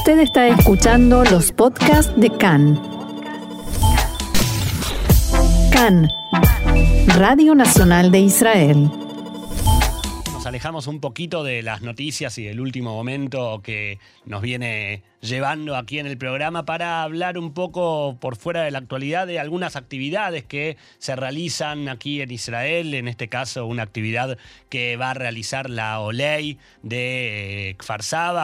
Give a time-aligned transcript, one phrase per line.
[0.00, 2.80] Usted está escuchando los podcasts de CAN.
[5.70, 6.08] CAN,
[7.18, 8.90] Radio Nacional de Israel.
[10.32, 15.76] Nos alejamos un poquito de las noticias y del último momento que nos viene llevando
[15.76, 19.76] aquí en el programa para hablar un poco por fuera de la actualidad de algunas
[19.76, 25.14] actividades que se realizan aquí en Israel, en este caso una actividad que va a
[25.14, 27.76] realizar la OLEI de eh,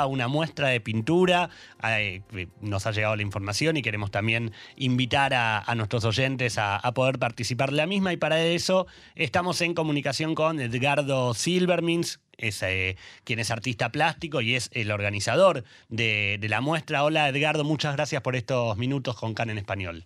[0.08, 1.50] una muestra de pintura.
[1.82, 2.22] Eh,
[2.60, 7.70] nos ha llegado la información y queremos también invitar a, nuestros oyentes a, poder participar
[7.70, 13.38] de la misma y para eso estamos en comunicación con Edgardo Silvermins, es eh, quien
[13.38, 17.04] es artista plástico y es el organizador de, la muestra.
[17.04, 20.04] Hola Edgardo, muchas gracias por estos minutos con CAN en español.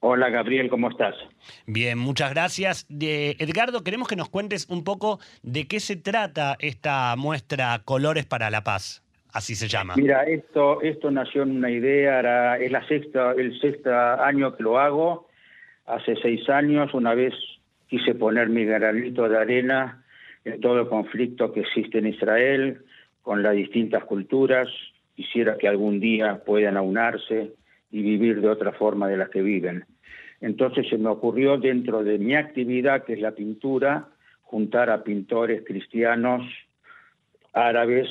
[0.00, 1.14] Hola Gabriel, ¿cómo estás?
[1.66, 2.86] Bien, muchas gracias.
[2.88, 8.50] Edgardo, queremos que nos cuentes un poco de qué se trata esta muestra Colores para
[8.50, 9.02] la Paz,
[9.32, 9.94] así se llama.
[9.96, 14.78] Mira, esto, esto nació en una idea, es la sexta, el sexto año que lo
[14.78, 15.28] hago.
[15.84, 17.34] Hace seis años, una vez
[17.88, 20.02] quise poner mi granito de arena
[20.44, 22.82] en todo conflicto que existe en Israel,
[23.22, 24.68] con las distintas culturas,
[25.14, 27.52] quisiera que algún día puedan aunarse
[27.90, 29.84] y vivir de otra forma de la que viven.
[30.40, 34.08] Entonces se me ocurrió dentro de mi actividad, que es la pintura,
[34.42, 36.42] juntar a pintores cristianos,
[37.52, 38.08] árabes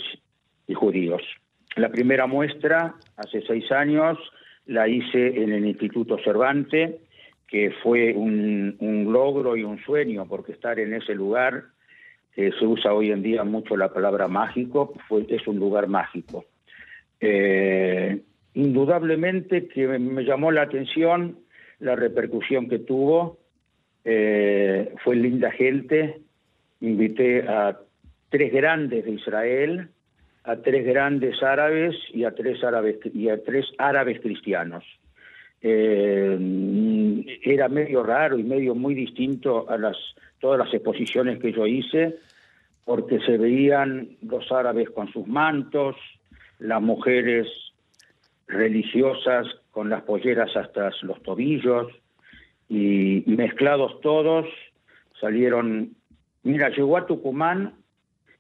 [0.67, 1.23] y judíos.
[1.75, 4.17] La primera muestra, hace seis años,
[4.67, 6.95] la hice en el Instituto Cervantes,
[7.47, 11.63] que fue un, un logro y un sueño, porque estar en ese lugar
[12.57, 14.93] se usa hoy en día mucho la palabra mágico,
[15.27, 16.45] es un lugar mágico.
[17.19, 18.21] Eh,
[18.53, 21.39] indudablemente que me llamó la atención
[21.79, 23.39] la repercusión que tuvo,
[24.03, 26.21] eh, fue linda gente,
[26.81, 27.79] invité a
[28.29, 29.89] tres grandes de Israel,
[30.43, 34.83] a tres grandes árabes y a tres árabes y a tres árabes cristianos.
[35.61, 36.37] Eh,
[37.43, 39.97] era medio raro y medio muy distinto a las
[40.39, 42.15] todas las exposiciones que yo hice
[42.89, 45.95] porque se veían los árabes con sus mantos,
[46.57, 47.47] las mujeres
[48.47, 51.85] religiosas con las polleras hasta los tobillos,
[52.67, 54.47] y mezclados todos,
[55.21, 55.97] salieron,
[56.41, 57.75] mira, llegó a Tucumán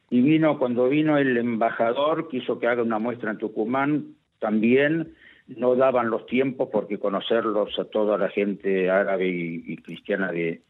[0.09, 5.13] y vino, cuando vino el embajador, quiso que haga una muestra en Tucumán, también
[5.45, 10.63] no daban los tiempos porque conocerlos a toda la gente árabe y cristiana de,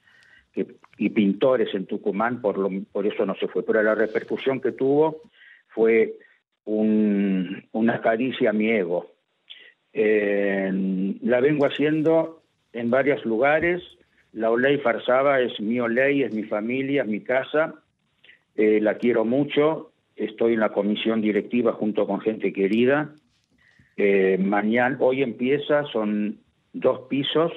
[0.98, 3.64] y pintores en Tucumán, por, lo, por eso no se fue.
[3.64, 5.22] Pero la repercusión que tuvo
[5.70, 6.16] fue
[6.66, 9.12] una caricia a mi ego.
[9.94, 12.42] la vengo haciendo
[12.74, 13.82] en varios lugares.
[14.34, 17.76] La Oley Farsaba es mi Oley, es mi familia, es mi casa.
[18.56, 19.92] Eh, la quiero mucho.
[20.16, 23.14] Estoy en la comisión directiva junto con gente querida.
[23.98, 26.40] Eh, mañana, hoy empieza, son
[26.74, 27.52] dos pisos.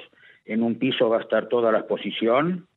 [0.45, 2.67] En un piso va a estar toda la exposición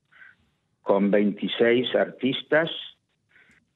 [0.86, 2.70] con 26 artistas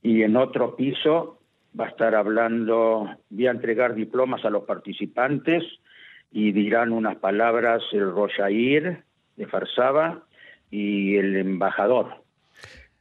[0.00, 1.41] y en otro piso
[1.78, 5.65] va a estar hablando, voy a entregar diplomas a los participantes
[6.31, 9.03] y dirán unas palabras el Rojair
[9.34, 10.22] de Farsaba
[10.70, 12.22] y el embajador,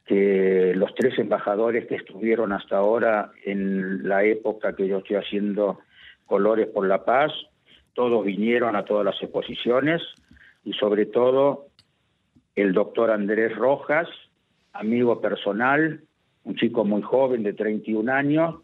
[0.08, 5.82] que los tres embajadores que estuvieron hasta ahora en la época que yo estoy haciendo
[6.26, 7.32] Colores por la Paz,
[7.94, 10.02] todos vinieron a todas las exposiciones
[10.66, 11.69] y sobre todo
[12.62, 14.08] el doctor Andrés Rojas,
[14.74, 16.02] amigo personal,
[16.44, 18.56] un chico muy joven de 31 años,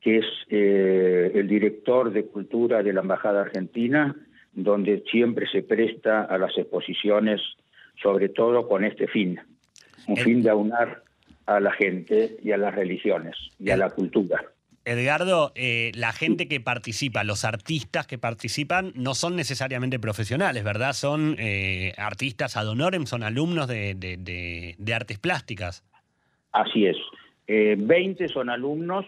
[0.00, 4.14] que es eh, el director de cultura de la Embajada Argentina,
[4.52, 7.40] donde siempre se presta a las exposiciones,
[8.02, 9.40] sobre todo con este fin,
[10.06, 11.02] un fin de aunar
[11.46, 14.44] a la gente y a las religiones y a la cultura.
[14.84, 20.92] Edgardo, eh, la gente que participa, los artistas que participan, no son necesariamente profesionales, ¿verdad?
[20.92, 25.84] Son eh, artistas ad honorem, son alumnos de, artes plásticas.
[26.52, 26.96] Así es.
[27.46, 29.06] Eh, 20 son alumnos,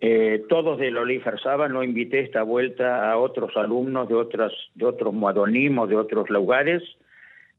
[0.00, 1.68] eh, todos de Loli Farsaba.
[1.68, 6.82] No invité esta vuelta a otros alumnos de, otras, de otros moadonimos, de otros lugares.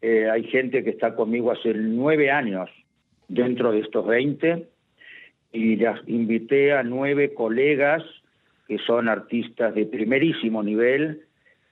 [0.01, 2.69] hay gente que está conmigo hace nueve años
[3.27, 4.74] dentro de estos 20
[5.55, 8.03] y las invité a nueve colegas
[8.67, 11.21] que son artistas de primerísimo nivel,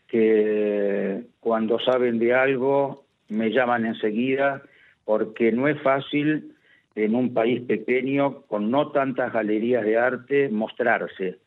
[0.07, 4.62] que cuando saben de algo me llaman enseguida,
[5.03, 6.53] porque no es fácil
[6.95, 11.39] en un país pequeño con no tantas galerías de arte mostrarse.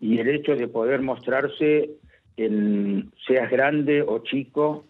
[0.00, 1.90] Y el hecho de poder mostrarse,
[2.36, 4.84] en, seas grande o chico,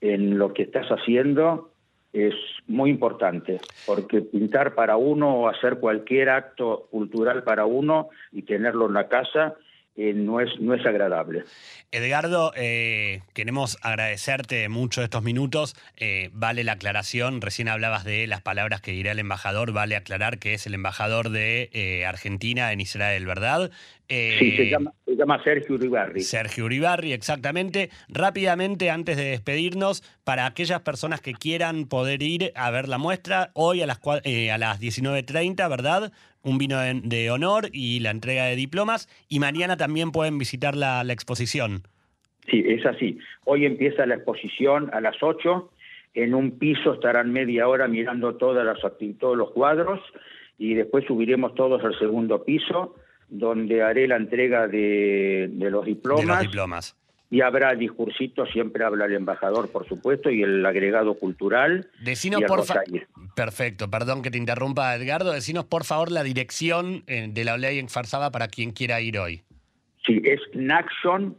[0.00, 1.71] en lo que estás haciendo,
[2.12, 2.34] es
[2.66, 8.86] muy importante, porque pintar para uno o hacer cualquier acto cultural para uno y tenerlo
[8.86, 9.56] en la casa
[9.94, 11.44] eh, no, es, no es agradable.
[11.90, 15.76] Edgardo, eh, queremos agradecerte mucho estos minutos.
[15.98, 20.38] Eh, vale la aclaración, recién hablabas de las palabras que dirá el embajador, vale aclarar
[20.38, 23.70] que es el embajador de Argentina en Israel, ¿verdad?
[24.08, 24.92] sí, se llama,
[25.22, 26.20] llama, Sergio Uribarri.
[26.20, 27.90] Sergio Uribarri, exactamente.
[28.08, 33.50] Rápidamente, antes de despedirnos, para aquellas personas que quieran poder ir a ver la muestra,
[33.54, 36.12] hoy a las, a las 19.30, ¿verdad?
[36.44, 39.08] un vino de, honor y la entrega de diplomas.
[39.28, 41.82] Y mañana también pueden visitar la, exposición.
[42.48, 43.18] Sí, es así.
[43.44, 45.70] Hoy empieza la exposición a las 8.
[46.14, 48.78] En un piso estarán media hora mirando todas las,
[49.18, 50.00] todos los cuadros
[50.58, 52.94] y después subiremos todos al segundo piso
[53.32, 56.20] donde haré la entrega de, los diplomas.
[56.20, 56.96] De los diplomas.
[57.30, 61.88] Y habrá discursitos, siempre habla el embajador, por supuesto, y el agregado cultural.
[62.04, 62.84] Decinos, por favor.
[63.34, 65.32] Perfecto, perdón que te interrumpa, Edgardo.
[65.32, 69.18] Decinos, por favor, la dirección eh, de la ley en Farsaba para quien quiera ir
[69.18, 69.42] hoy.
[70.04, 71.38] Sí, es Naxon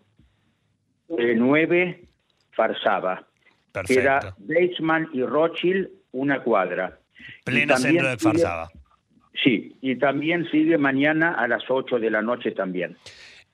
[1.09, 2.07] 9 eh,
[2.53, 3.27] Farsaba.
[3.71, 4.01] Perfecto.
[4.47, 6.97] Queda y Rothschild una cuadra.
[7.45, 8.71] Pleno centro de Farsaba.
[9.41, 12.97] Sí, y también sigue mañana a las 8 de la noche también.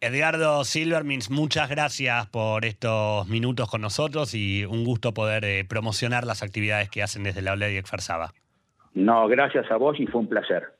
[0.02, 6.26] Edgardo Silvermins, muchas gracias por estos minutos con nosotros y un gusto poder eh, promocionar
[6.26, 8.32] las actividades que hacen desde la OLED y Farsaba.
[8.94, 10.79] No, gracias a vos y fue un placer.